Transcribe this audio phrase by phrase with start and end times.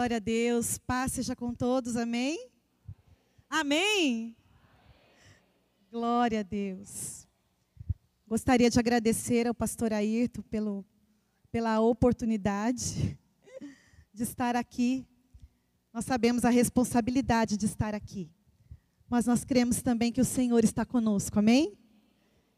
[0.00, 0.78] Glória a Deus.
[0.78, 1.94] Paz seja com todos.
[1.94, 2.48] Amém?
[3.50, 4.34] Amém?
[5.90, 7.28] Glória a Deus.
[8.26, 10.86] Gostaria de agradecer ao pastor Ayrton pelo,
[11.52, 13.18] pela oportunidade
[14.14, 15.06] de estar aqui.
[15.92, 18.30] Nós sabemos a responsabilidade de estar aqui.
[19.06, 21.38] Mas nós cremos também que o Senhor está conosco.
[21.38, 21.76] Amém?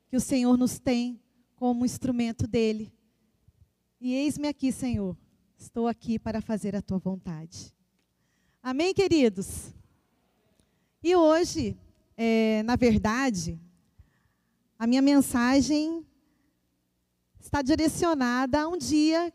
[0.07, 1.21] Que o Senhor nos tem
[1.57, 2.95] como instrumento dele.
[4.01, 5.17] E eis-me aqui, Senhor
[5.63, 7.73] Estou aqui para fazer a tua vontade.
[8.61, 9.73] Amém, queridos?
[11.01, 11.79] E hoje,
[12.17, 13.61] é, na verdade,
[14.77, 16.05] a minha mensagem
[17.39, 19.33] está direcionada a um dia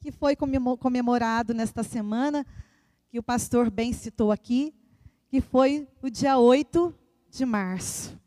[0.00, 2.44] que foi comemorado nesta semana,
[3.08, 4.74] que o pastor bem citou aqui,
[5.28, 6.92] que foi o dia 8
[7.30, 8.20] de março,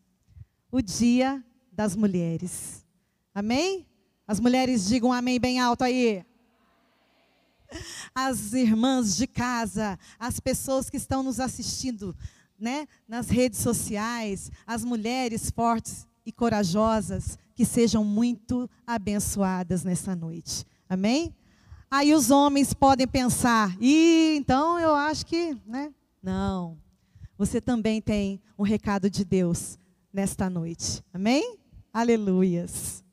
[0.72, 2.86] o Dia das Mulheres.
[3.34, 3.86] Amém?
[4.26, 6.26] As mulheres digam amém bem alto aí
[8.14, 12.16] as irmãs de casa, as pessoas que estão nos assistindo,
[12.60, 20.66] né, nas redes sociais, as mulheres fortes e corajosas, que sejam muito abençoadas nessa noite.
[20.90, 21.34] Amém?
[21.90, 25.94] Aí os homens podem pensar, e então eu acho que, né?
[26.22, 26.78] Não.
[27.38, 29.78] Você também tem um recado de Deus
[30.12, 31.04] nesta noite.
[31.14, 31.58] Amém?
[31.94, 33.05] Aleluias.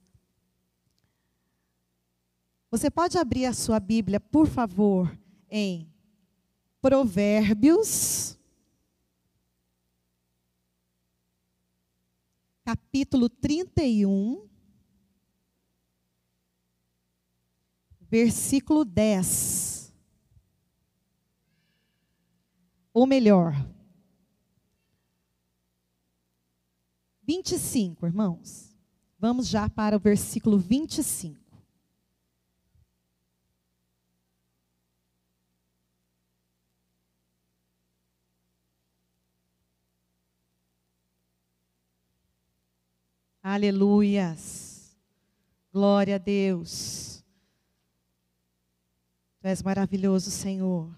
[2.73, 5.15] Você pode abrir a sua Bíblia, por favor,
[5.51, 5.87] em
[6.81, 8.39] Provérbios,
[12.65, 14.49] capítulo 31,
[18.01, 19.95] versículo 10.
[22.95, 23.53] Ou melhor,
[27.23, 28.75] 25, irmãos.
[29.19, 31.42] Vamos já para o versículo 25.
[43.43, 44.97] Aleluias.
[45.73, 47.25] Glória a Deus.
[49.41, 50.97] Tu és maravilhoso, Senhor.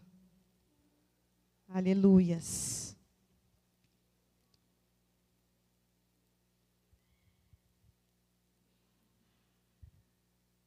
[1.69, 2.95] Aleluias.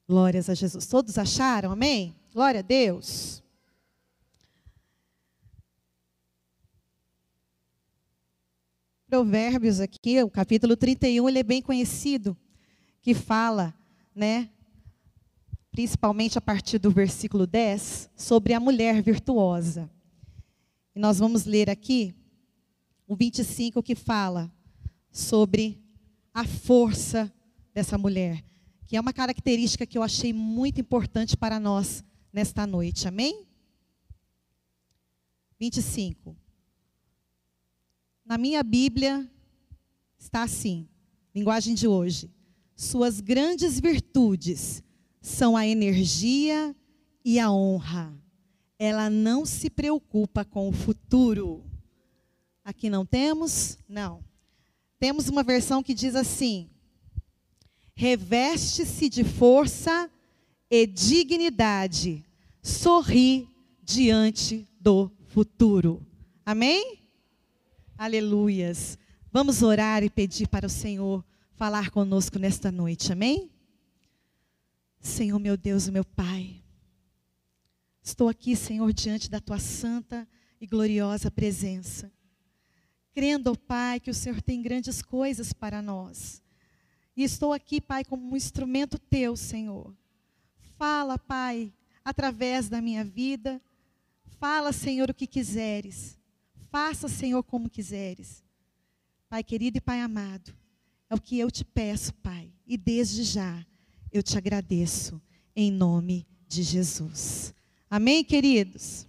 [0.07, 0.87] Glórias a Jesus.
[0.87, 1.71] Todos acharam?
[1.71, 2.15] Amém?
[2.33, 3.43] Glória a Deus.
[9.07, 12.35] Provérbios aqui, o capítulo 31, ele é bem conhecido,
[13.01, 13.73] que fala,
[14.13, 14.49] né,
[15.71, 19.89] principalmente a partir do versículo 10, sobre a mulher virtuosa.
[20.93, 22.13] E nós vamos ler aqui
[23.07, 24.51] o 25 que fala
[25.09, 25.81] sobre
[26.33, 27.31] a força
[27.73, 28.43] dessa mulher,
[28.85, 32.03] que é uma característica que eu achei muito importante para nós
[32.33, 33.07] nesta noite.
[33.07, 33.47] Amém?
[35.57, 36.35] 25.
[38.27, 39.25] Na minha Bíblia
[40.19, 40.85] está assim,
[41.33, 42.29] linguagem de hoje.
[42.75, 44.83] Suas grandes virtudes
[45.21, 46.75] são a energia
[47.23, 48.13] e a honra.
[48.77, 51.63] Ela não se preocupa com o futuro.
[52.65, 53.77] Aqui não temos?
[53.87, 54.21] Não.
[54.99, 56.69] Temos uma versão que diz assim:
[57.95, 60.11] reveste-se de força
[60.69, 62.25] e dignidade,
[62.61, 63.47] sorri
[63.81, 66.05] diante do futuro.
[66.45, 67.06] Amém?
[67.97, 68.95] Aleluias.
[69.31, 71.25] Vamos orar e pedir para o Senhor
[71.55, 73.49] falar conosco nesta noite, amém?
[74.99, 76.63] Senhor, meu Deus meu Pai,
[78.03, 80.27] estou aqui, Senhor, diante da tua santa
[80.61, 82.11] e gloriosa presença,
[83.15, 86.43] crendo, Pai, que o Senhor tem grandes coisas para nós.
[87.15, 89.91] E estou aqui, Pai, como um instrumento teu, Senhor.
[90.77, 91.73] Fala, Pai,
[92.05, 93.59] através da minha vida.
[94.39, 96.16] Fala, Senhor, o que quiseres.
[96.69, 98.43] Faça, Senhor, como quiseres.
[99.29, 100.53] Pai querido e Pai amado,
[101.09, 103.65] é o que eu te peço, Pai, e desde já
[104.11, 105.21] eu te agradeço,
[105.55, 107.53] em nome de Jesus.
[107.89, 109.07] Amém, queridos?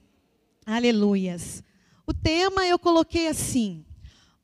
[0.66, 1.62] Aleluias.
[2.06, 3.84] O tema eu coloquei assim: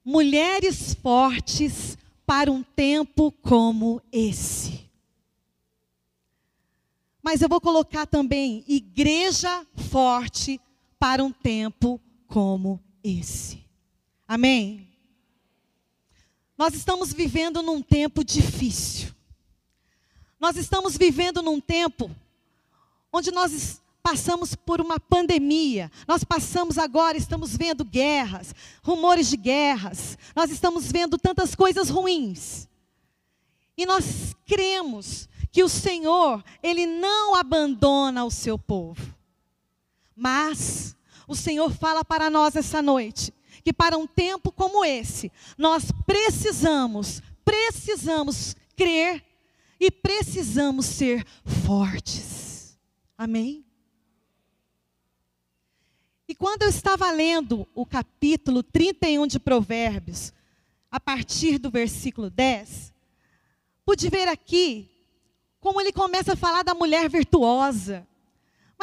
[0.04, 4.90] mulheres fortes para um tempo como esse.
[7.22, 10.60] Mas eu vou colocar também igreja forte
[10.98, 13.62] para um tempo como esse.
[14.26, 14.88] Amém?
[16.56, 19.12] Nós estamos vivendo num tempo difícil.
[20.40, 22.10] Nós estamos vivendo num tempo
[23.12, 25.90] onde nós passamos por uma pandemia.
[26.06, 30.18] Nós passamos agora, estamos vendo guerras, rumores de guerras.
[30.34, 32.68] Nós estamos vendo tantas coisas ruins.
[33.76, 39.14] E nós cremos que o Senhor, ele não abandona o seu povo.
[40.14, 40.94] Mas
[41.26, 43.32] o Senhor fala para nós essa noite
[43.64, 49.24] que para um tempo como esse, nós precisamos, precisamos crer
[49.80, 51.24] e precisamos ser
[51.64, 52.78] fortes.
[53.16, 53.64] Amém?
[56.28, 60.32] E quando eu estava lendo o capítulo 31 de Provérbios,
[60.90, 62.92] a partir do versículo 10,
[63.84, 64.90] pude ver aqui
[65.60, 68.06] como ele começa a falar da mulher virtuosa.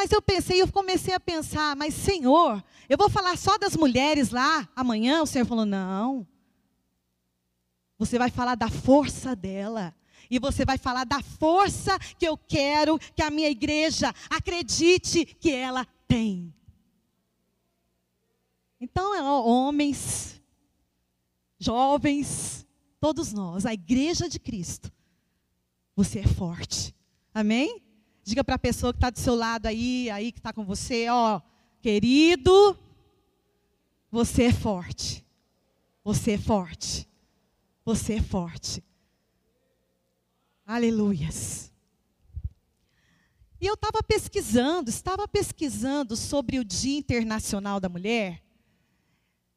[0.02, 4.32] Mas eu pensei, eu comecei a pensar, mas Senhor, eu vou falar só das mulheres
[4.32, 5.22] lá amanhã?
[5.22, 6.28] O Senhor falou: não.
[8.00, 9.96] Você vai falar da força dela.
[10.28, 15.52] E você vai falar da força que eu quero que a minha igreja acredite que
[15.52, 16.52] ela tem.
[18.80, 20.42] Então, é, homens,
[21.60, 22.66] jovens,
[23.00, 24.92] todos nós, a igreja de Cristo,
[25.96, 26.92] você é forte.
[27.32, 27.91] Amém?
[28.32, 31.10] Diga para a pessoa que está do seu lado aí, aí que está com você,
[31.10, 31.42] ó,
[31.82, 32.80] querido,
[34.10, 35.26] você é forte.
[36.02, 37.10] Você é forte.
[37.84, 38.82] Você é forte.
[40.66, 41.74] Aleluias.
[43.60, 48.42] E eu estava pesquisando, estava pesquisando sobre o Dia Internacional da Mulher.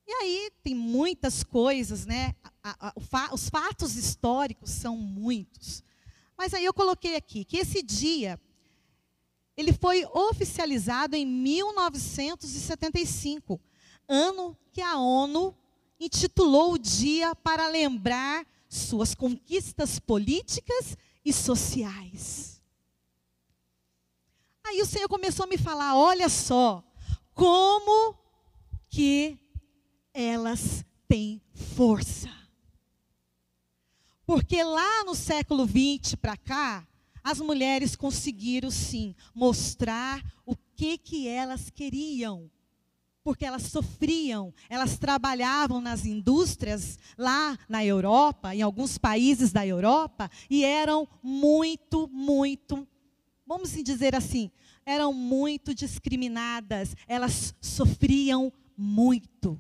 [0.05, 2.35] E aí tem muitas coisas, né?
[2.61, 5.85] A, a, os fatos históricos são muitos.
[6.37, 8.37] Mas aí eu coloquei aqui que esse dia
[9.56, 13.60] ele foi oficializado em 1975,
[14.08, 15.56] ano que a ONU
[15.98, 22.60] intitulou o dia para lembrar suas conquistas políticas e sociais.
[24.66, 26.82] Aí o Senhor começou a me falar: olha só,
[27.32, 28.16] como
[28.88, 29.38] que
[30.12, 31.40] elas têm
[31.76, 32.28] força.
[34.26, 36.86] Porque lá no século 20 para cá,
[37.25, 42.50] as mulheres conseguiram sim mostrar o que que elas queriam.
[43.23, 50.31] Porque elas sofriam, elas trabalhavam nas indústrias lá na Europa, em alguns países da Europa,
[50.50, 52.87] e eram muito, muito,
[53.47, 54.50] vamos dizer assim,
[54.85, 59.59] eram muito discriminadas, elas sofriam muito.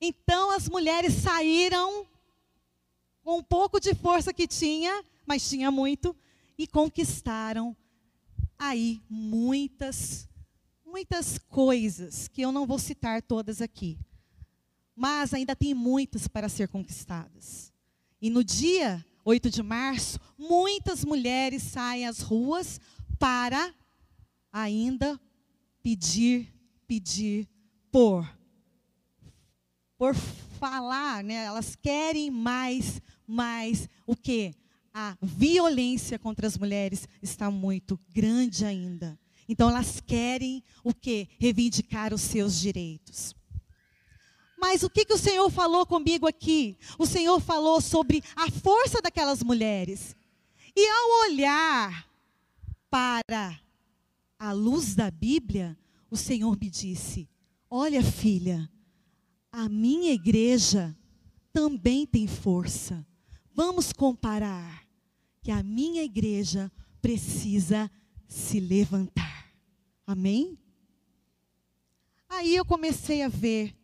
[0.00, 2.06] Então as mulheres saíram
[3.26, 6.14] com um pouco de força que tinha, mas tinha muito,
[6.56, 7.76] e conquistaram
[8.56, 10.28] aí muitas,
[10.84, 13.98] muitas coisas, que eu não vou citar todas aqui.
[14.94, 17.72] Mas ainda tem muitas para ser conquistadas.
[18.22, 22.80] E no dia 8 de março, muitas mulheres saem às ruas
[23.18, 23.74] para
[24.52, 25.20] ainda
[25.82, 26.54] pedir,
[26.86, 27.48] pedir
[27.90, 28.24] por
[29.98, 30.14] por
[30.60, 31.44] falar, né?
[31.44, 34.54] Elas querem mais mas o que?
[34.92, 39.18] A violência contra as mulheres está muito grande ainda.
[39.48, 41.28] Então elas querem o que?
[41.38, 43.34] Reivindicar os seus direitos.
[44.58, 46.78] Mas o que, que o Senhor falou comigo aqui?
[46.98, 50.16] O Senhor falou sobre a força daquelas mulheres.
[50.74, 52.08] E ao olhar
[52.90, 53.60] para
[54.38, 55.76] a luz da Bíblia,
[56.10, 57.28] o Senhor me disse:
[57.70, 58.70] Olha, filha,
[59.52, 60.96] a minha igreja
[61.52, 63.06] também tem força.
[63.56, 64.86] Vamos comparar
[65.40, 66.70] que a minha igreja
[67.00, 67.90] precisa
[68.28, 69.50] se levantar.
[70.06, 70.58] Amém?
[72.28, 73.74] Aí eu comecei a ver,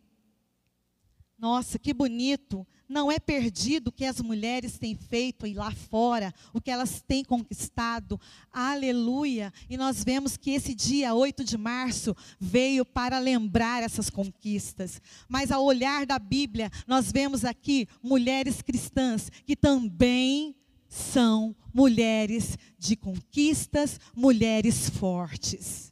[1.35, 6.33] nossa, que bonito não é perdido o que as mulheres têm feito e lá fora,
[6.53, 8.21] o que elas têm conquistado.
[8.51, 9.51] Aleluia!
[9.67, 15.01] E nós vemos que esse dia 8 de março veio para lembrar essas conquistas.
[15.27, 20.55] Mas ao olhar da Bíblia, nós vemos aqui mulheres cristãs que também
[20.87, 25.91] são mulheres de conquistas, mulheres fortes.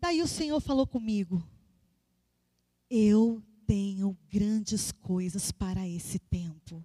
[0.00, 1.46] Daí o Senhor falou comigo:
[2.88, 6.84] Eu tenho grandes coisas para esse tempo.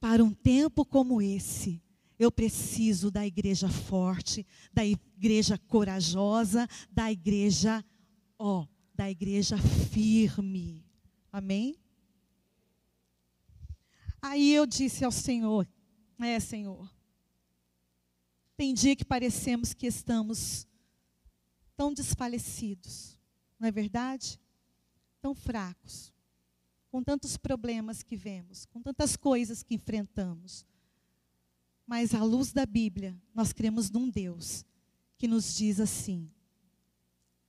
[0.00, 1.82] Para um tempo como esse,
[2.18, 7.84] eu preciso da igreja forte, da igreja corajosa, da igreja,
[8.38, 9.58] ó, da igreja
[9.92, 10.82] firme.
[11.30, 11.76] Amém?
[14.22, 15.68] Aí eu disse ao Senhor:
[16.20, 16.90] É, Senhor.
[18.56, 20.66] Tem dia que parecemos que estamos
[21.76, 23.18] tão desfalecidos,
[23.60, 24.40] não é verdade?
[25.24, 26.12] Tão fracos,
[26.90, 30.66] com tantos problemas que vemos, com tantas coisas que enfrentamos.
[31.86, 34.66] Mas à luz da Bíblia, nós cremos num Deus
[35.16, 36.30] que nos diz assim: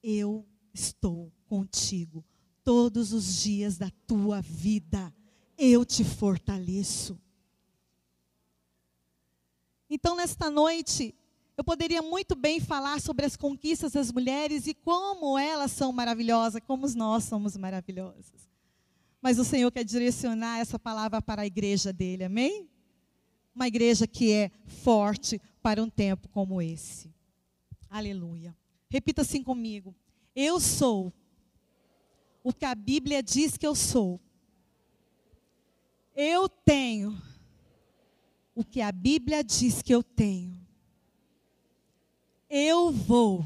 [0.01, 2.23] Eu estou contigo
[2.63, 5.13] todos os dias da tua vida,
[5.57, 7.19] eu te fortaleço.
[9.89, 11.13] Então, nesta noite,
[11.57, 16.61] Eu poderia muito bem falar sobre as conquistas das mulheres e como elas são maravilhosas,
[16.67, 18.49] como nós somos maravilhosos.
[19.21, 22.69] Mas o Senhor quer direcionar essa palavra para a igreja dele, amém?
[23.55, 27.09] Uma igreja que é forte para um tempo como esse.
[27.89, 28.55] Aleluia.
[28.89, 29.95] Repita assim comigo.
[30.35, 31.13] Eu sou
[32.43, 34.19] o que a Bíblia diz que eu sou.
[36.13, 37.19] Eu tenho
[38.53, 40.64] o que a Bíblia diz que eu tenho.
[42.49, 43.45] Eu vou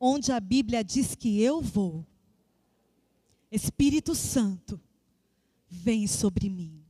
[0.00, 2.06] onde a Bíblia diz que eu vou.
[3.52, 4.80] Espírito Santo,
[5.68, 6.82] vem sobre mim.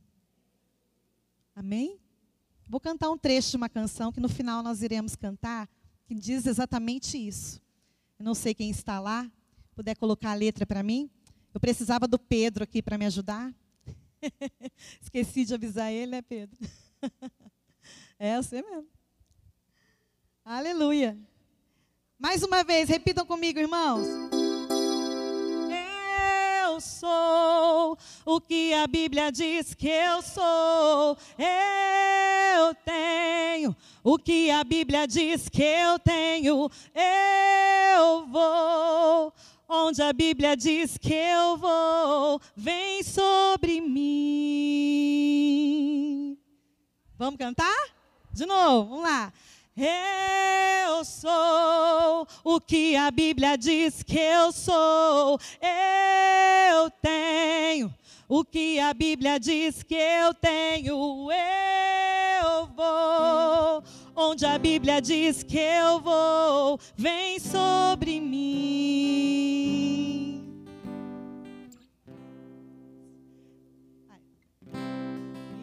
[1.53, 1.99] Amém?
[2.67, 5.67] Vou cantar um trecho de uma canção que no final nós iremos cantar,
[6.05, 7.61] que diz exatamente isso.
[8.17, 9.29] Eu não sei quem está lá,
[9.75, 11.09] puder colocar a letra para mim.
[11.53, 13.53] Eu precisava do Pedro aqui para me ajudar.
[15.01, 16.57] Esqueci de avisar ele, né, Pedro?
[18.17, 18.87] é você mesmo.
[20.43, 21.15] Aleluia.
[22.17, 24.07] Mais uma vez, repitam comigo, irmãos.
[26.65, 27.95] Eu sou
[28.25, 31.15] o que a Bíblia diz que eu sou.
[31.37, 36.71] Eu tenho o que a Bíblia diz que eu tenho.
[36.95, 39.31] Eu vou
[39.69, 42.41] onde a Bíblia diz que eu vou.
[42.55, 44.01] Vem sobre mim.
[47.15, 47.91] Vamos cantar?
[48.33, 49.31] De novo, vamos lá.
[49.83, 55.39] Eu sou o que a Bíblia diz que eu sou.
[55.59, 57.91] Eu tenho
[58.29, 61.29] o que a Bíblia diz que eu tenho.
[61.31, 63.83] Eu vou
[64.15, 66.79] onde a Bíblia diz que eu vou.
[66.95, 69.41] Vem sobre mim.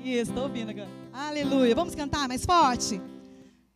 [0.05, 0.89] Isso, estou ouvindo agora.
[1.13, 1.75] Aleluia.
[1.75, 3.01] Vamos cantar mais forte?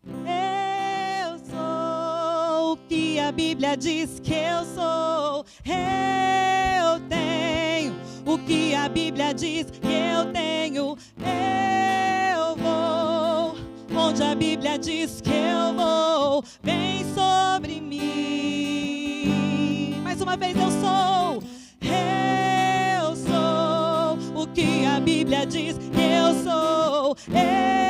[0.05, 5.47] Eu sou o que a Bíblia diz que eu sou.
[5.65, 7.95] Eu tenho
[8.27, 10.99] o que a Bíblia diz que eu tenho.
[11.19, 13.55] Eu vou
[13.97, 16.43] onde a Bíblia diz que eu vou.
[16.65, 19.21] Vem sobre mim.
[20.03, 21.41] Mais uma vez eu sou.
[21.81, 27.17] Eu sou o que a Bíblia diz que eu sou.
[27.29, 27.82] Eu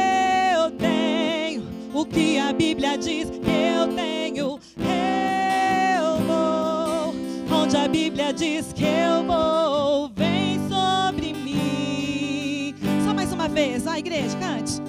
[2.02, 4.59] o que a Bíblia diz eu tenho.
[4.76, 7.14] Eu vou
[7.62, 10.11] onde a Bíblia diz que eu vou.
[10.16, 12.75] Vem sobre mim.
[13.04, 14.82] Só mais uma vez, a igreja, cante.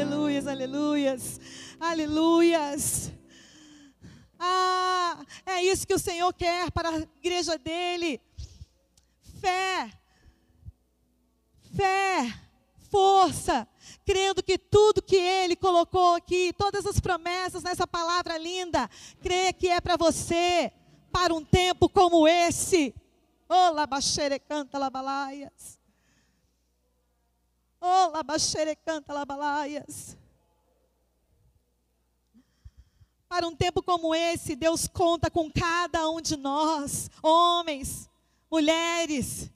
[0.00, 1.40] Aleluias, aleluias,
[1.78, 3.12] aleluias.
[4.38, 8.20] Ah, é isso que o Senhor quer para a igreja dele.
[9.40, 9.90] Fé,
[11.76, 12.34] fé,
[12.90, 13.68] força,
[14.04, 18.88] crendo que tudo que Ele colocou aqui, todas as promessas nessa palavra linda,
[19.22, 20.72] crê que é para você,
[21.12, 22.94] para um tempo como esse.
[23.48, 25.79] Oh, labaxere canta labalaias.
[27.80, 30.16] Oh, labaxere canta labalaias.
[33.28, 38.10] Para um tempo como esse, Deus conta com cada um de nós, homens,
[38.50, 39.50] mulheres,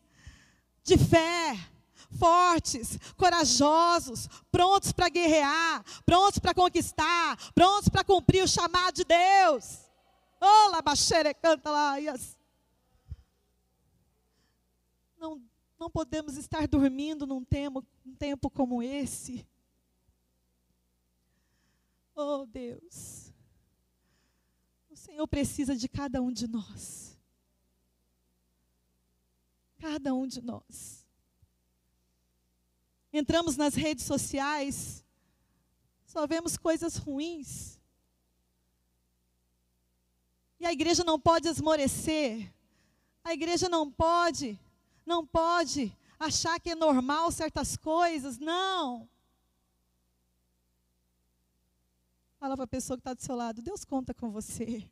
[0.85, 1.59] de fé,
[2.19, 9.81] fortes, corajosos, prontos para guerrear, prontos para conquistar, prontos para cumprir o chamado de Deus.
[10.41, 12.39] Oh, labaxere canta laias.
[15.19, 15.43] Não,
[15.79, 19.47] não podemos estar dormindo num tempo, num tempo como esse.
[22.15, 23.33] Oh, Deus.
[24.91, 27.19] O Senhor precisa de cada um de nós.
[29.79, 31.05] Cada um de nós.
[33.13, 35.05] Entramos nas redes sociais,
[36.05, 37.79] só vemos coisas ruins.
[40.59, 42.53] E a igreja não pode esmorecer.
[43.23, 44.59] A igreja não pode,
[45.07, 48.39] não pode achar que é normal certas coisas.
[48.39, 49.09] Não.
[52.39, 54.89] Fala para a pessoa que está do seu lado: Deus conta com você.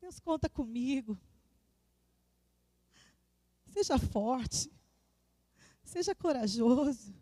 [0.00, 1.18] Deus conta comigo.
[3.68, 4.70] Seja forte.
[5.84, 7.14] Seja corajoso.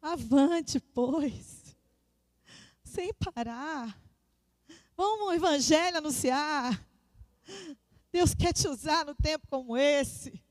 [0.00, 1.76] Avante, pois.
[2.82, 4.00] Sem parar.
[4.96, 6.84] Vamos o evangelho anunciar.
[8.10, 10.42] Deus quer te usar no tempo como esse.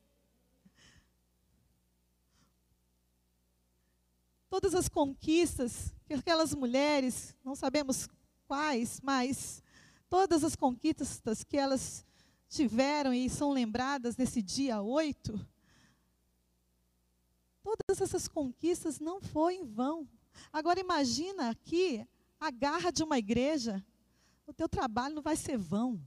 [4.50, 8.08] Todas as conquistas que aquelas mulheres, não sabemos
[8.48, 9.62] quais, mas
[10.10, 12.06] todas as conquistas que elas
[12.48, 15.48] tiveram e são lembradas nesse dia 8,
[17.64, 20.08] todas essas conquistas não foi em vão.
[20.54, 22.08] Agora imagina aqui
[22.40, 23.84] a garra de uma igreja,
[24.46, 26.00] o teu trabalho não vai ser vão.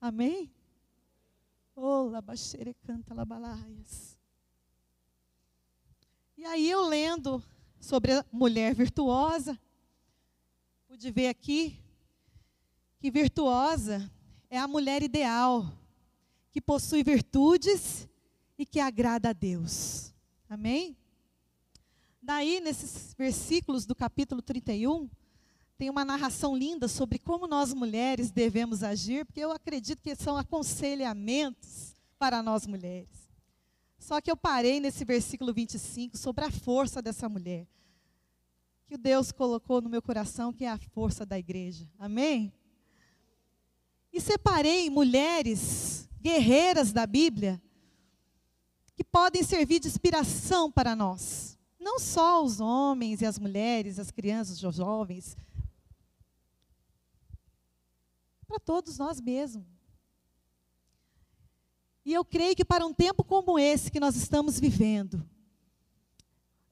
[0.00, 0.52] Amém?
[1.74, 4.17] Oh, labaxere canta labalaias.
[6.38, 7.42] E aí eu lendo
[7.80, 9.58] sobre a mulher virtuosa,
[10.86, 11.82] pude ver aqui
[13.00, 14.08] que virtuosa
[14.48, 15.66] é a mulher ideal,
[16.52, 18.08] que possui virtudes
[18.56, 20.14] e que agrada a Deus.
[20.48, 20.96] Amém?
[22.22, 25.10] Daí, nesses versículos do capítulo 31,
[25.76, 30.36] tem uma narração linda sobre como nós mulheres devemos agir, porque eu acredito que são
[30.36, 33.17] aconselhamentos para nós mulheres.
[33.98, 37.66] Só que eu parei nesse versículo 25 sobre a força dessa mulher,
[38.86, 41.90] que Deus colocou no meu coração, que é a força da igreja.
[41.98, 42.52] Amém?
[44.12, 47.60] E separei mulheres guerreiras da Bíblia
[48.94, 51.58] que podem servir de inspiração para nós.
[51.78, 55.36] Não só os homens e as mulheres, as crianças, os jovens,
[58.46, 59.77] para todos nós mesmos.
[62.08, 65.22] E eu creio que para um tempo como esse que nós estamos vivendo,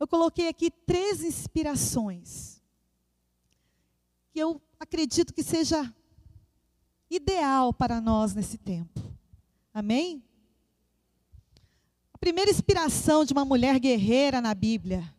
[0.00, 2.62] eu coloquei aqui três inspirações
[4.32, 5.94] que eu acredito que seja
[7.10, 8.98] ideal para nós nesse tempo.
[9.74, 10.24] Amém?
[12.14, 15.14] A primeira inspiração de uma mulher guerreira na Bíblia,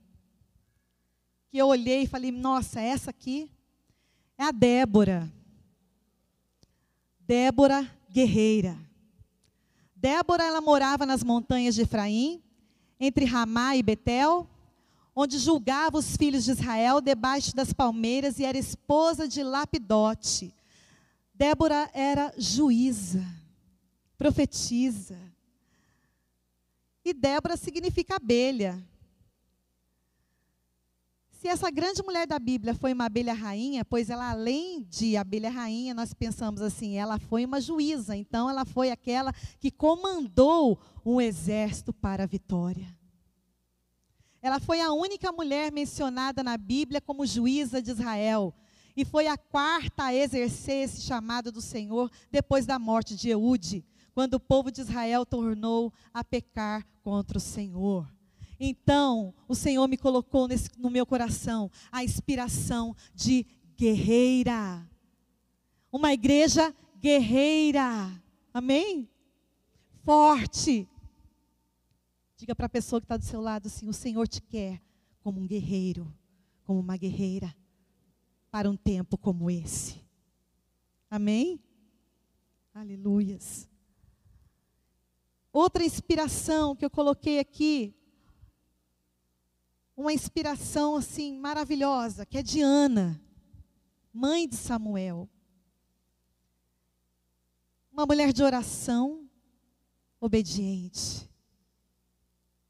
[1.51, 3.51] que eu olhei e falei, nossa, essa aqui
[4.35, 5.31] é a Débora.
[7.19, 8.86] Débora guerreira.
[9.99, 12.41] Débora, ela morava nas montanhas de Efraim,
[12.99, 14.47] entre Ramá e Betel,
[15.15, 20.53] onde julgava os filhos de Israel debaixo das palmeiras e era esposa de Lapidote.
[21.33, 23.25] Débora era juíza,
[24.17, 25.17] profetiza.
[27.03, 28.79] E Débora significa abelha.
[31.37, 35.51] Se essa grande mulher da Bíblia foi uma abelha rainha, pois ela, além de abelha
[35.51, 41.21] rainha, nós pensamos assim, ela foi uma juíza, então ela foi aquela que comandou um
[41.21, 42.87] exército para a vitória.
[44.41, 48.51] Ela foi a única mulher mencionada na Bíblia como juíza de Israel.
[48.95, 53.85] E foi a quarta a exercer esse chamado do Senhor depois da morte de Eude,
[54.11, 58.16] quando o povo de Israel tornou a pecar contra o Senhor.
[58.59, 63.45] Então, o Senhor me colocou nesse, no meu coração a inspiração de
[63.77, 64.89] guerreira.
[65.91, 68.11] Uma igreja guerreira.
[68.53, 69.09] Amém?
[70.03, 70.87] Forte.
[72.35, 74.81] Diga para a pessoa que está do seu lado assim: o Senhor te quer
[75.21, 76.11] como um guerreiro,
[76.63, 77.55] como uma guerreira,
[78.49, 80.01] para um tempo como esse.
[81.09, 81.59] Amém?
[82.73, 83.67] Aleluias.
[85.51, 87.96] Outra inspiração que eu coloquei aqui
[89.97, 93.19] uma inspiração assim maravilhosa, que é de Ana,
[94.13, 95.27] mãe de Samuel.
[97.91, 99.27] Uma mulher de oração,
[100.19, 101.27] obediente.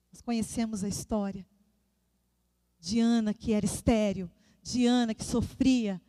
[0.09, 1.45] Nós conhecemos a história
[2.79, 4.31] de Ana que era estéril,
[4.63, 6.01] de Ana que sofria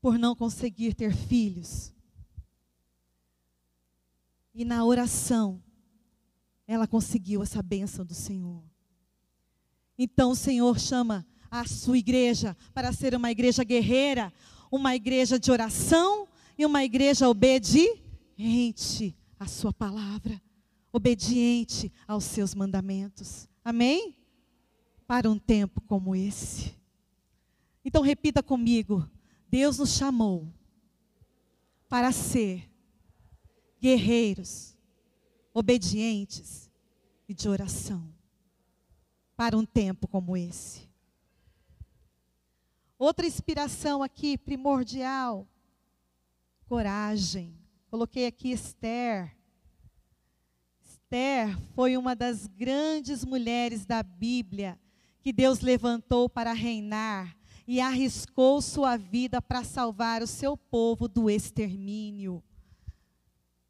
[0.00, 1.92] por não conseguir ter filhos.
[4.54, 5.62] E na oração,
[6.66, 8.64] ela conseguiu essa bênção do Senhor.
[9.98, 14.32] Então o Senhor chama a sua igreja para ser uma igreja guerreira,
[14.70, 16.28] uma igreja de oração
[16.58, 20.40] e uma igreja obediente à sua palavra,
[20.92, 23.48] obediente aos seus mandamentos.
[23.64, 24.16] Amém?
[25.06, 26.74] Para um tempo como esse.
[27.84, 29.08] Então repita comigo:
[29.48, 30.52] Deus nos chamou
[31.88, 32.68] para ser
[33.80, 34.76] guerreiros,
[35.54, 36.70] obedientes
[37.28, 38.15] e de oração
[39.36, 40.88] para um tempo como esse.
[42.98, 45.46] Outra inspiração aqui, primordial,
[46.66, 47.54] coragem.
[47.90, 49.36] Coloquei aqui Esther.
[50.82, 54.78] Esther foi uma das grandes mulheres da Bíblia
[55.20, 61.28] que Deus levantou para reinar e arriscou sua vida para salvar o seu povo do
[61.28, 62.42] extermínio.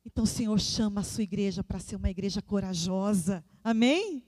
[0.05, 3.45] Então o Senhor chama a sua igreja para ser uma igreja corajosa.
[3.65, 4.23] Amém?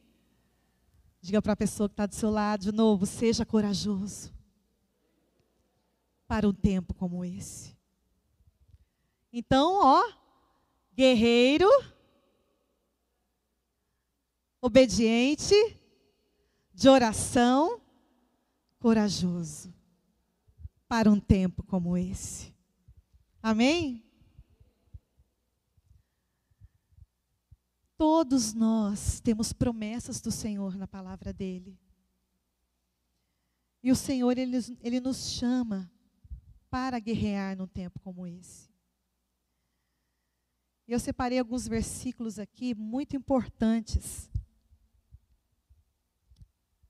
[1.21, 4.33] Diga para a pessoa que está do seu lado de novo: seja corajoso
[6.27, 7.77] para um tempo como esse.
[9.33, 10.13] Então, ó,
[10.95, 11.69] guerreiro,
[14.61, 15.55] obediente,
[16.73, 17.81] de oração,
[18.79, 19.75] corajoso
[20.87, 22.55] para um tempo como esse.
[23.43, 24.08] Amém?
[27.99, 31.77] Todos nós temos promessas do Senhor na palavra dele.
[33.83, 35.91] E o Senhor, ele, ele nos chama
[36.71, 38.71] para guerrear num tempo como esse.
[40.87, 44.31] Eu separei alguns versículos aqui muito importantes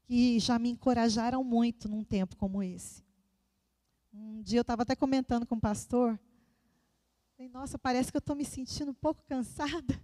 [0.04, 3.02] que já me encorajaram muito num tempo como esse.
[4.12, 6.20] Um dia eu estava até comentando com o pastor,
[7.34, 9.98] falei, nossa, parece que eu estou me sentindo um pouco cansada.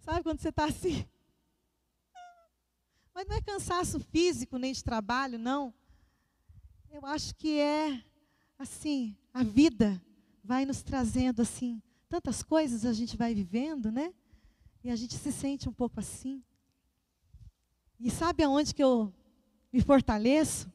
[0.00, 1.06] Sabe quando você está assim?
[3.14, 5.74] Mas não é cansaço físico nem de trabalho, não.
[6.90, 8.02] Eu acho que é
[8.58, 10.02] assim, a vida
[10.42, 14.12] vai nos trazendo assim, tantas coisas a gente vai vivendo, né?
[14.82, 16.42] E a gente se sente um pouco assim.
[17.98, 19.12] E sabe aonde que eu
[19.70, 20.72] me fortaleço?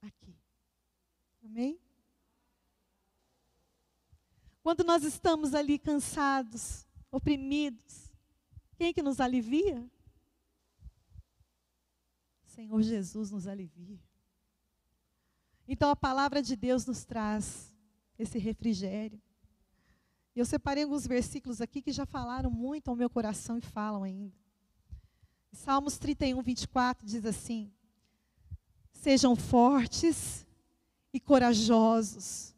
[0.00, 0.34] Aqui.
[1.44, 1.78] Amém?
[4.62, 6.85] Quando nós estamos ali cansados,
[7.16, 8.12] oprimidos.
[8.76, 9.84] Quem que nos alivia?
[12.44, 14.00] Senhor Jesus nos alivia.
[15.68, 17.74] Então a palavra de Deus nos traz
[18.18, 19.20] esse refrigério.
[20.34, 24.36] Eu separei alguns versículos aqui que já falaram muito ao meu coração e falam ainda.
[25.52, 27.72] Salmos 31, 24 diz assim:
[28.92, 30.46] Sejam fortes
[31.12, 32.54] e corajosos,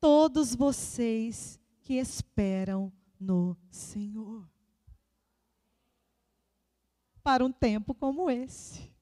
[0.00, 4.48] todos vocês que esperam no Senhor.
[7.22, 8.92] Para um tempo como esse.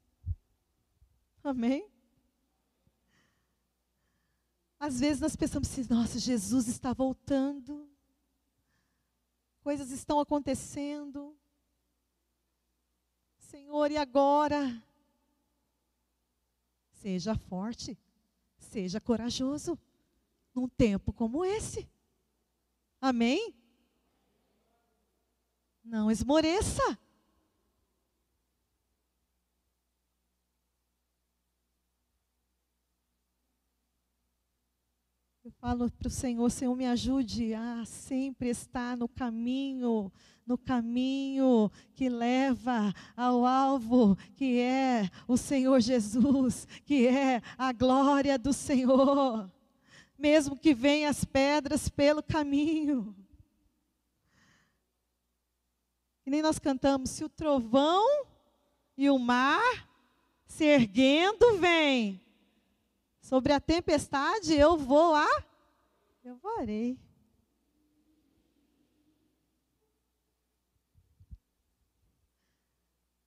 [1.42, 1.87] Amém?
[4.79, 7.88] Às vezes nós pensamos assim, nossa, Jesus está voltando.
[9.62, 11.37] Coisas estão acontecendo.
[13.38, 14.83] Senhor, e agora?
[16.92, 17.98] Seja forte,
[18.59, 19.79] seja corajoso,
[20.55, 21.88] num tempo como esse.
[23.00, 23.55] Amém?
[25.85, 26.99] Não esmoreça.
[35.44, 40.11] Eu falo para o Senhor, Senhor, me ajude a sempre estar no caminho,
[40.47, 48.38] no caminho que leva ao alvo, que é o Senhor Jesus, que é a glória
[48.38, 49.53] do Senhor.
[50.18, 53.14] Mesmo que venham as pedras pelo caminho.
[56.26, 58.26] E nem nós cantamos, se o trovão
[58.96, 59.88] e o mar
[60.46, 62.20] se erguendo vem
[63.20, 65.28] sobre a tempestade, eu vou lá,
[66.24, 66.98] eu varei.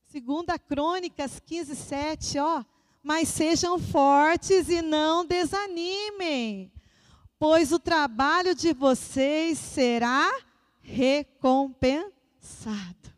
[0.08, 2.64] Segunda Crônicas 15, 7, ó.
[3.04, 6.72] Mas sejam fortes e não desanimem,
[7.38, 10.30] pois o trabalho de vocês será
[10.82, 12.17] recompensado
[12.48, 13.14] alcançado.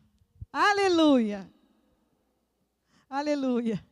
[0.52, 1.48] Aleluia.
[3.08, 3.84] Aleluia.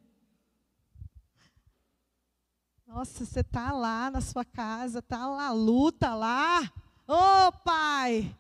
[2.87, 6.63] Nossa, você está lá na sua casa, está lá, luta lá.
[7.07, 8.35] Ô oh, Pai,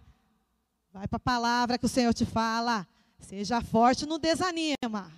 [0.92, 2.86] vai para a palavra que o Senhor te fala.
[3.18, 5.12] Seja forte, não desanima.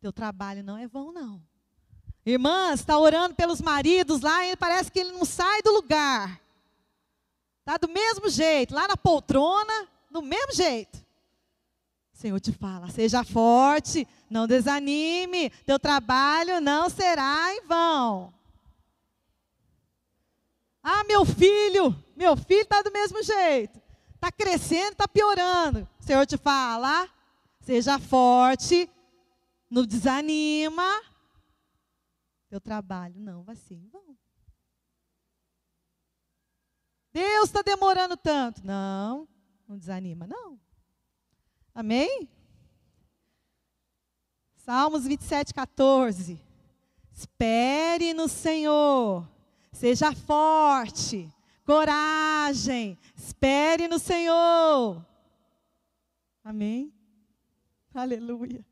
[0.00, 1.42] Teu trabalho não é vão, não.
[2.24, 6.40] Irmãs, está orando pelos maridos lá e parece que ele não sai do lugar.
[7.60, 10.96] Está do mesmo jeito, lá na poltrona, do mesmo jeito.
[12.14, 18.32] O Senhor te fala: seja forte, não desanime, teu trabalho não será em vão.
[20.82, 23.78] Ah, meu filho, meu filho está do mesmo jeito,
[24.14, 25.86] está crescendo, está piorando.
[26.00, 27.06] O Senhor te fala:
[27.60, 28.88] seja forte,
[29.68, 31.02] não desanima,
[32.48, 34.16] teu trabalho não vai ser em vão.
[37.12, 38.64] Deus está demorando tanto.
[38.64, 39.26] Não,
[39.66, 40.58] não desanima, não.
[41.74, 42.28] Amém?
[44.56, 46.40] Salmos 27, 14.
[47.12, 49.26] Espere no Senhor,
[49.72, 51.32] seja forte,
[51.64, 55.04] coragem, espere no Senhor.
[56.44, 56.92] Amém?
[57.94, 58.64] Aleluia.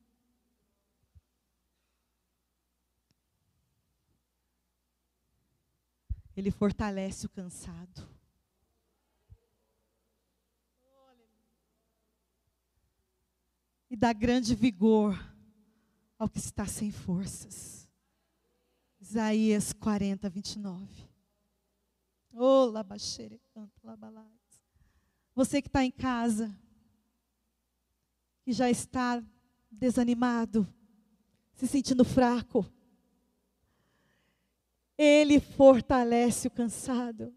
[6.37, 8.07] Ele fortalece o cansado.
[13.94, 15.16] E dá grande vigor
[16.18, 17.88] ao que está sem forças.
[19.00, 20.85] Isaías 40, 29.
[22.33, 24.26] Oh, labaxere, canta, labalais.
[25.33, 26.52] Você que está em casa,
[28.42, 29.22] que já está
[29.70, 30.66] desanimado,
[31.54, 32.66] se sentindo fraco,
[34.98, 37.33] ele fortalece o cansado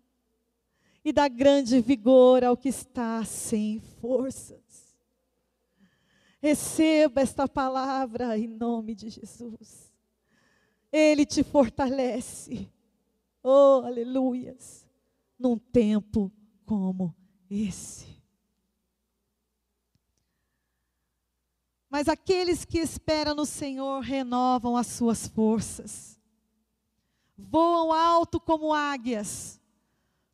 [1.05, 4.66] e dá grande vigor ao que está sem forças.
[6.39, 9.91] Receba esta palavra em nome de Jesus.
[10.91, 12.71] Ele te fortalece.
[13.43, 14.87] Oh, aleluias.
[15.37, 16.31] Num tempo
[16.65, 17.15] como
[17.49, 18.17] esse.
[21.89, 26.17] Mas aqueles que esperam no Senhor renovam as suas forças
[27.37, 29.61] voam alto como águias,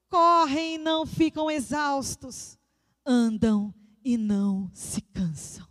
[0.10, 2.58] correm e não ficam exaustos,
[3.06, 5.68] andam e não se cansam.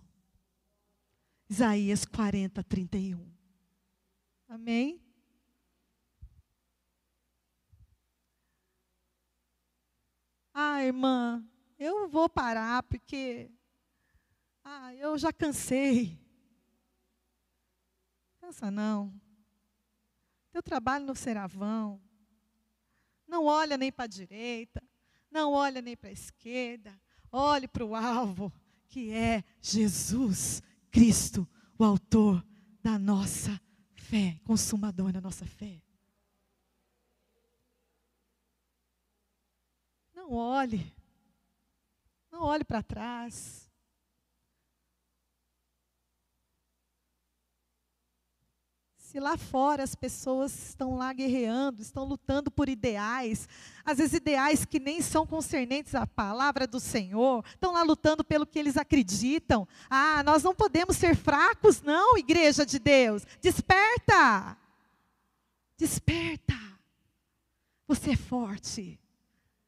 [1.52, 3.30] Isaías 40, 31.
[4.48, 5.04] Amém?
[10.54, 11.46] Ah, irmã,
[11.78, 13.50] eu vou parar porque
[14.64, 16.18] ah, eu já cansei.
[18.40, 19.12] Cansa não.
[20.52, 22.00] Teu trabalho não será vão.
[23.28, 24.82] Não olha nem para a direita,
[25.30, 26.98] não olha nem para a esquerda.
[27.30, 28.50] Olhe para o alvo,
[28.88, 32.46] que é Jesus Cristo, o autor
[32.82, 33.58] da nossa
[33.94, 35.82] fé, consumador da nossa fé.
[40.14, 40.94] Não olhe,
[42.30, 43.61] não olhe para trás.
[49.12, 53.46] Se lá fora as pessoas estão lá guerreando, estão lutando por ideais,
[53.84, 58.46] às vezes ideais que nem são concernentes à palavra do Senhor, estão lá lutando pelo
[58.46, 59.68] que eles acreditam.
[59.90, 63.26] Ah, nós não podemos ser fracos, não, igreja de Deus.
[63.42, 64.56] Desperta!
[65.76, 66.58] Desperta!
[67.86, 68.98] Você é forte.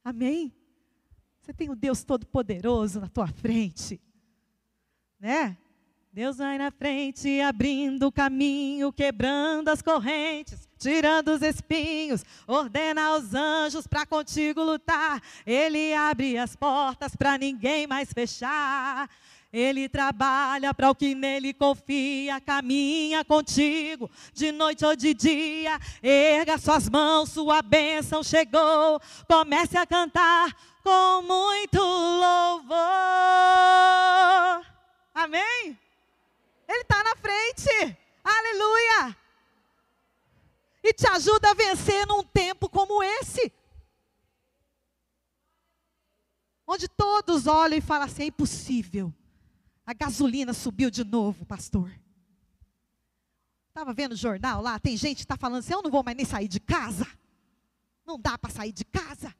[0.02, 0.54] Amém?
[1.42, 4.00] Você tem o Deus Todo-Poderoso na tua frente.
[5.20, 5.58] Né?
[6.14, 13.34] Deus vai na frente, abrindo o caminho, quebrando as correntes, tirando os espinhos, ordena aos
[13.34, 15.20] anjos para contigo lutar.
[15.44, 19.10] Ele abre as portas para ninguém mais fechar.
[19.52, 25.80] Ele trabalha para o que nele confia, caminha contigo, de noite ou de dia.
[26.00, 29.00] Erga suas mãos, sua bênção chegou.
[29.26, 32.78] Comece a cantar com muito louvor.
[35.12, 35.83] Amém?
[36.68, 37.98] Ele está na frente.
[38.22, 39.16] Aleluia.
[40.82, 43.52] E te ajuda a vencer num tempo como esse.
[46.66, 49.12] Onde todos olham e falam assim: é impossível.
[49.86, 51.90] A gasolina subiu de novo, pastor.
[53.68, 56.16] Estava vendo o jornal lá, tem gente que está falando assim: eu não vou mais
[56.16, 57.06] nem sair de casa.
[58.06, 59.34] Não dá para sair de casa.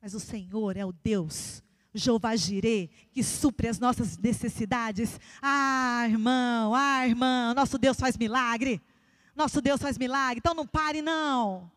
[0.00, 1.62] Mas o Senhor é o Deus
[1.98, 5.18] Jeová Jirê, que supre as nossas necessidades.
[5.42, 8.80] Ah, irmão, ah, irmão, nosso Deus faz milagre.
[9.34, 10.38] Nosso Deus faz milagre.
[10.38, 11.70] Então não pare, não.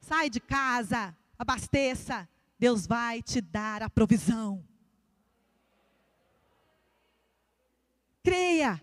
[0.00, 2.28] Sai de casa, abasteça.
[2.58, 4.64] Deus vai te dar a provisão.
[8.22, 8.80] Creia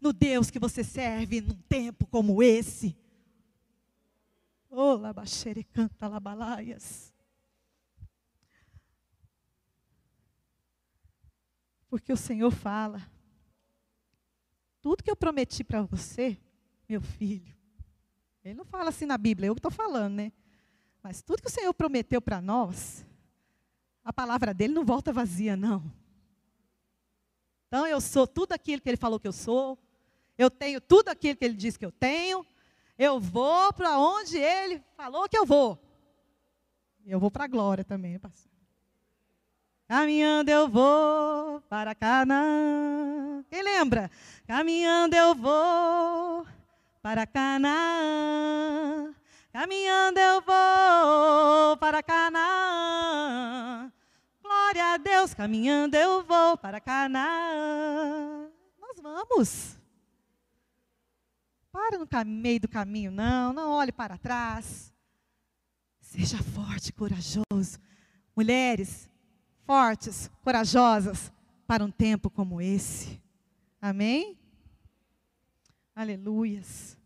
[0.00, 2.96] no Deus que você serve num tempo como esse.
[4.70, 7.12] Oh, labaxere canta labalaias.
[11.88, 13.02] Porque o Senhor fala:
[14.80, 16.38] tudo que eu prometi para você,
[16.88, 17.54] meu filho,
[18.44, 20.32] ele não fala assim na Bíblia, eu estou falando, né?
[21.02, 23.04] Mas tudo que o Senhor prometeu para nós,
[24.04, 25.82] a palavra dele não volta vazia, não.
[27.66, 29.78] Então eu sou tudo aquilo que ele falou que eu sou,
[30.36, 32.46] eu tenho tudo aquilo que ele disse que eu tenho,
[32.96, 35.78] eu vou para onde ele falou que eu vou.
[37.04, 38.47] Eu vou para a glória também, pastor.
[39.88, 43.42] Caminhando eu vou para Canaã.
[43.48, 44.10] Quem lembra?
[44.46, 46.46] Caminhando eu vou
[47.00, 49.14] para Canaã.
[49.50, 53.90] Caminhando eu vou para Canaã.
[54.42, 58.46] Glória a Deus, caminhando eu vou para Canaã.
[58.78, 59.78] Nós vamos.
[61.72, 64.92] Para no meio do caminho, não, não olhe para trás.
[65.98, 67.78] Seja forte, corajoso.
[68.36, 69.08] Mulheres,
[69.68, 71.30] fortes, corajosas
[71.66, 73.22] para um tempo como esse.
[73.82, 74.38] Amém?
[75.94, 76.96] Aleluias.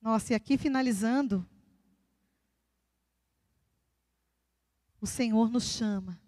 [0.00, 1.46] Nossa, e aqui finalizando,
[4.98, 6.18] o Senhor nos chama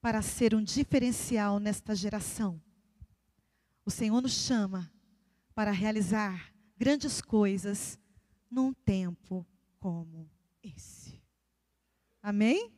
[0.00, 2.62] para ser um diferencial nesta geração.
[3.84, 4.88] O Senhor nos chama
[5.56, 7.98] para realizar grandes coisas
[8.50, 9.46] num tempo
[9.80, 10.30] como
[10.62, 11.20] esse.
[12.22, 12.72] Amém?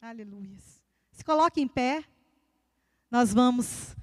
[0.00, 0.58] Aleluia.
[1.12, 2.04] Se coloque em pé.
[3.10, 3.96] Nós vamos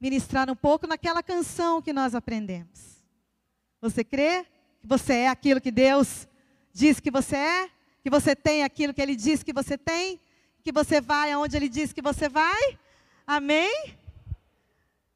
[0.00, 3.02] ministrar um pouco naquela canção que nós aprendemos.
[3.80, 4.44] Você crê
[4.80, 6.28] que você é aquilo que Deus
[6.72, 7.70] diz que você é?
[8.02, 10.20] Que você tem aquilo que Ele diz que você tem?
[10.62, 12.78] Que você vai aonde Ele diz que você vai?
[13.26, 13.98] Amém?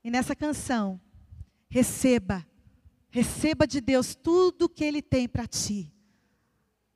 [0.02, 1.00] E nessa canção,
[1.68, 2.44] receba,
[3.10, 5.92] receba de Deus tudo que Ele tem para ti.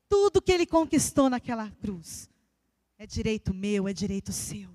[0.09, 2.31] Tudo que Ele conquistou naquela cruz.
[2.96, 4.70] É direito meu, é direito seu.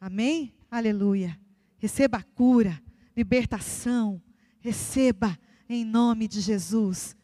[0.00, 0.54] Amém?
[0.70, 1.38] Aleluia.
[1.78, 2.82] Receba a cura,
[3.16, 4.22] libertação.
[4.60, 5.38] Receba
[5.68, 7.14] em nome de Jesus.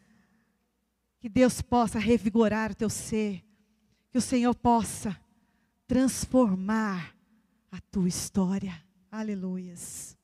[1.19, 3.45] Que Deus possa revigorar o teu ser.
[4.11, 5.19] Que o Senhor possa
[5.87, 7.17] transformar
[7.71, 8.85] a tua história.
[9.11, 10.17] Aleluias.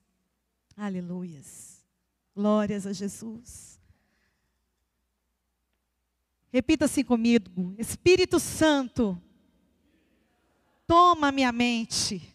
[0.76, 1.77] Aleluias.
[2.38, 3.80] Glórias a Jesus.
[6.52, 9.20] Repita assim comigo: Espírito Santo,
[10.86, 12.32] toma minha mente.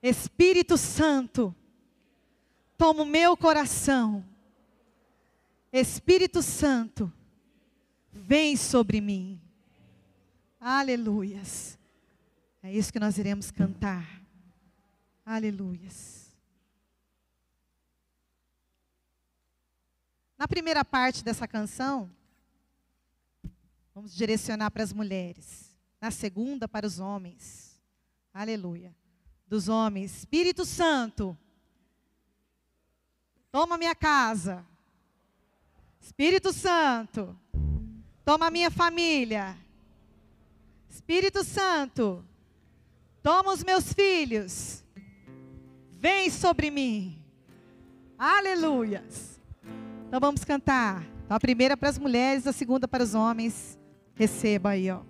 [0.00, 1.52] Espírito Santo,
[2.78, 4.24] toma o meu coração.
[5.72, 7.12] Espírito Santo,
[8.12, 9.40] vem sobre mim.
[10.60, 11.76] Aleluias.
[12.62, 14.22] É isso que nós iremos cantar.
[15.24, 16.25] Aleluias.
[20.38, 22.10] Na primeira parte dessa canção,
[23.94, 25.74] vamos direcionar para as mulheres.
[26.00, 27.80] Na segunda, para os homens.
[28.32, 28.94] Aleluia.
[29.46, 30.18] Dos homens.
[30.18, 31.36] Espírito Santo,
[33.50, 34.66] toma minha casa.
[36.00, 37.38] Espírito Santo,
[38.24, 39.56] toma minha família.
[40.88, 42.24] Espírito Santo,
[43.22, 44.84] toma os meus filhos
[46.06, 47.20] vem sobre mim.
[48.16, 49.35] Aleluias.
[50.06, 51.04] Então vamos cantar.
[51.24, 53.78] Então, a primeira para as mulheres, a segunda para os homens.
[54.14, 55.00] Receba aí, ó.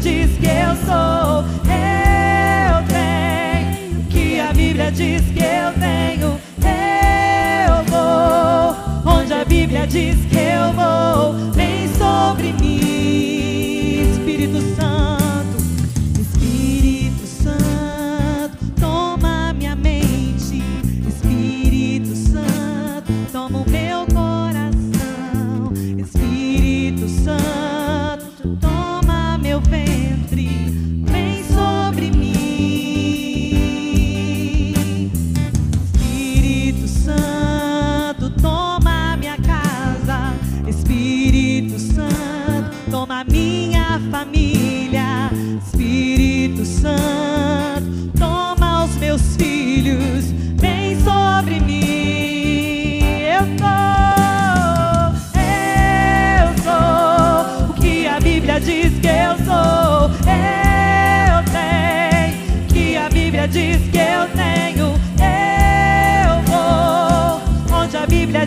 [0.00, 1.44] Diz que eu sou.
[1.68, 6.38] Eu tenho que a Bíblia diz que eu tenho.
[7.66, 10.37] Eu vou onde a Bíblia diz que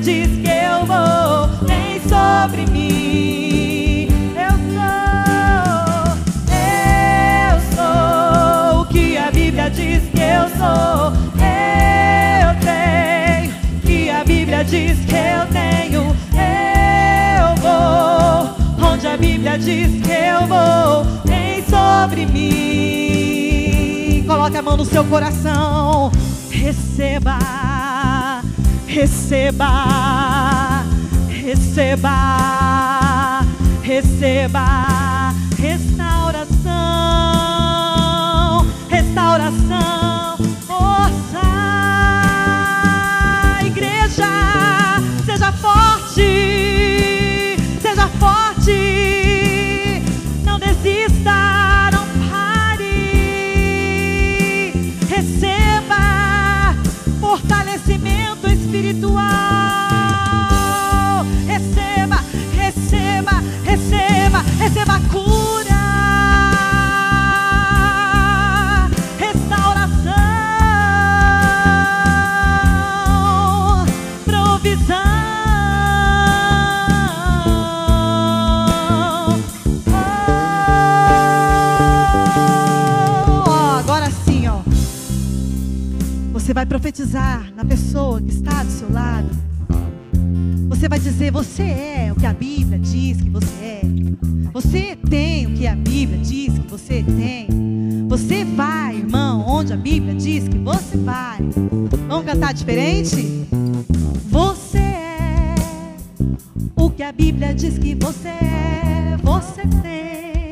[0.02, 1.48] diz que eu vou.
[1.68, 4.08] Vem sobre mim.
[4.36, 6.18] Eu sou,
[6.52, 11.14] eu sou o que a Bíblia diz que eu sou.
[11.40, 15.62] Eu tenho que a Bíblia diz que eu tenho.
[19.22, 24.24] Bíblia diz que eu vou, vem sobre mim.
[24.26, 26.12] Coloque a mão no seu coração.
[26.50, 27.38] Receba,
[28.94, 30.84] receba,
[31.30, 33.42] receba,
[33.84, 34.91] receba
[86.52, 89.30] Você vai profetizar na pessoa que está do seu lado.
[90.68, 93.82] Você vai dizer: Você é o que a Bíblia diz que você é.
[94.52, 97.48] Você tem o que a Bíblia diz que você tem.
[98.10, 101.38] Você vai, irmão, onde a Bíblia diz que você vai.
[102.10, 103.48] Vamos cantar diferente?
[104.30, 105.56] Você é
[106.76, 109.18] o que a Bíblia diz que você é.
[109.24, 110.52] Você tem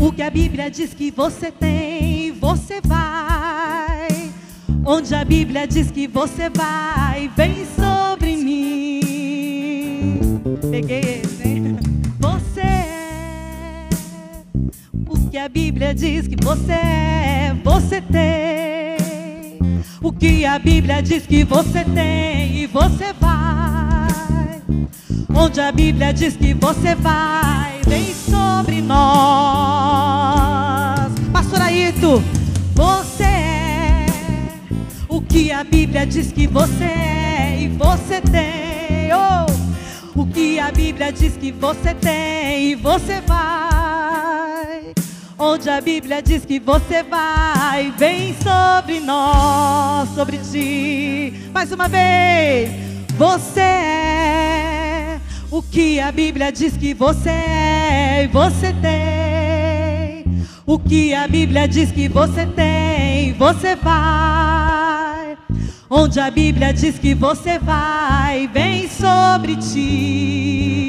[0.00, 2.32] o que a Bíblia diz que você tem.
[2.32, 3.31] Você vai.
[4.84, 9.00] Onde a Bíblia diz que você vai, vem sobre mim.
[10.70, 11.78] Peguei esse, hein?
[12.18, 13.78] Você é
[15.06, 18.96] o que a Bíblia diz que você é, você tem.
[20.02, 24.60] O que a Bíblia diz que você tem e você vai.
[25.32, 29.02] Onde a Bíblia diz que você vai, vem sobre nós.
[31.32, 32.20] Pastor Ayrton,
[32.74, 33.41] você é
[35.22, 39.10] o que a Bíblia diz que você é e você tem.
[39.14, 44.92] Oh, o que a Bíblia diz que você tem e você vai.
[45.38, 51.34] Onde a Bíblia diz que você vai, vem sobre nós, sobre ti.
[51.52, 52.70] Mais uma vez,
[53.16, 55.20] você é
[55.50, 60.44] o que a Bíblia diz que você é e você tem.
[60.66, 64.51] O que a Bíblia diz que você tem, você vai.
[65.94, 70.88] Onde a Bíblia diz que você vai, vem sobre ti.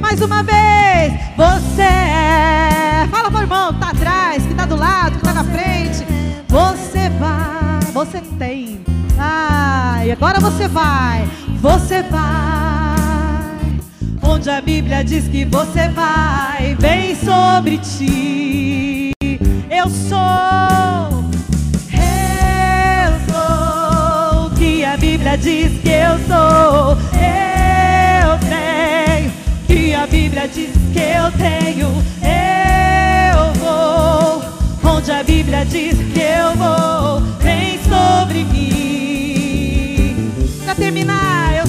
[0.00, 3.06] Mais uma vez, você é.
[3.10, 6.02] Fala pro irmão que tá atrás, que tá do lado, que tá na frente.
[6.48, 8.80] Você vai, você tem.
[9.18, 11.28] Ai, agora você vai,
[11.60, 12.96] você vai.
[14.22, 19.12] Onde a Bíblia diz que você vai, vem sobre ti.
[19.70, 21.11] Eu sou,
[25.32, 26.98] Bíblia diz que eu sou.
[27.16, 29.32] Eu tenho,
[29.66, 31.88] que a Bíblia diz que eu tenho.
[32.22, 34.42] Eu vou,
[34.92, 40.32] onde a Bíblia diz que eu vou, vem sobre mim.
[40.64, 41.66] Pra terminar, eu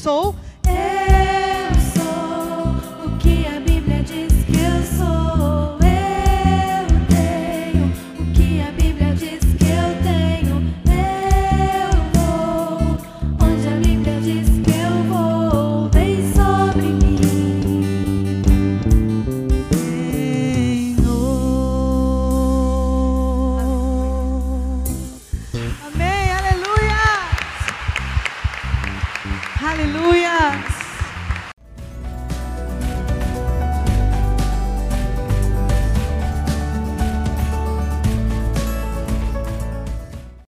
[0.00, 0.34] soul